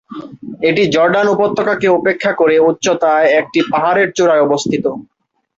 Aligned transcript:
এটি 0.69 0.83
জর্ডান 0.95 1.27
উপত্যকাকে 1.35 1.87
উপেক্ষা 1.97 2.31
করে 2.33 2.55
উচ্চতায় 2.69 3.27
একটি 3.39 3.59
পাহাড়ের 3.71 4.09
চূড়ায় 4.17 4.45
অবস্থিত। 4.47 4.85